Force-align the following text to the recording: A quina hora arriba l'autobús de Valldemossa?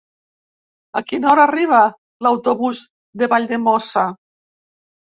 A 1.01 1.03
quina 1.11 1.29
hora 1.33 1.43
arriba 1.51 1.83
l'autobús 2.29 2.83
de 3.23 3.31
Valldemossa? 3.37 4.11